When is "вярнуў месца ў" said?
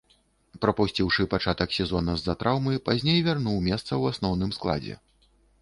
3.31-4.03